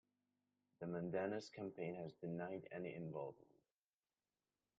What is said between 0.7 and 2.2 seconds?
The Menendez campaign has